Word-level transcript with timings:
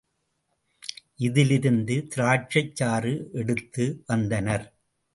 இதிலிருந்து 1.19 1.95
திராட்சைச் 2.15 2.75
சாறு 2.75 3.13
எடுத்து 3.33 3.85
வந்தனர். 4.07 4.67